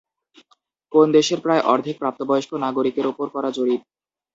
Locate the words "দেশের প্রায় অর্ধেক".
1.17-1.95